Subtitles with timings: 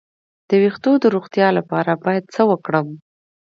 [0.47, 2.87] د ویښتو د روغتیا لپاره باید څه وکړم؟